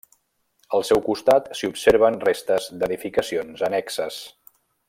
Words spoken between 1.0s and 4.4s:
costat s'hi observen restes d'edificacions annexes.